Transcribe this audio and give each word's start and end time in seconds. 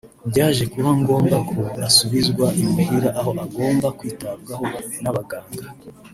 byaje 0.29 0.63
kuba 0.73 0.91
ngombwa 0.99 1.37
ko 1.49 1.57
asubizwa 1.87 2.45
imuhira 2.61 3.09
aho 3.19 3.31
agomba 3.45 3.87
kwitabwaho 3.97 4.65
n’abaganga 5.03 5.65